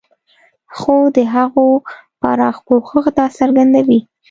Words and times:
خو 0.77 0.93
د 1.15 1.17
هغو 1.33 1.67
پراخ 2.21 2.55
پوښښ 2.67 3.05
دا 3.17 3.25
څرګندوي. 3.37 3.99